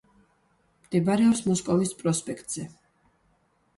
მდებარეობს 0.85 1.43
მოსკოვის 1.49 1.93
პროსპექტზე. 2.03 2.67